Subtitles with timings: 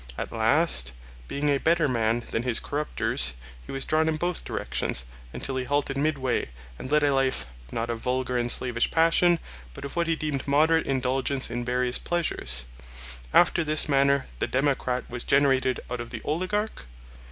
[0.17, 0.93] At last,
[1.27, 5.65] being a better man than his corruptors, he was drawn in both directions until he
[5.65, 9.37] halted midway and led a life, not of vulgar and slavish passion,
[9.75, 12.65] but of what he deemed moderate indulgence in various pleasures.
[13.31, 16.87] After this manner the democrat was generated out of the oligarch?